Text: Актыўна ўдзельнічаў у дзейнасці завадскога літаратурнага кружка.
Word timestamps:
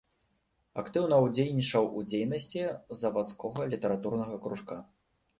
Актыўна 0.81 1.17
ўдзельнічаў 1.25 1.83
у 1.99 2.03
дзейнасці 2.13 2.63
завадскога 3.01 3.67
літаратурнага 3.75 4.39
кружка. 4.47 4.79